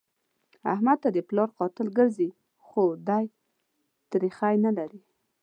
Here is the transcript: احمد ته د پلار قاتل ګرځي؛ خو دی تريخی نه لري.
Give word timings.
احمد 0.73 0.97
ته 1.03 1.09
د 1.11 1.17
پلار 1.29 1.49
قاتل 1.59 1.87
ګرځي؛ 1.97 2.29
خو 2.65 2.83
دی 3.07 3.25
تريخی 4.11 4.55
نه 4.65 4.71
لري. 4.77 5.01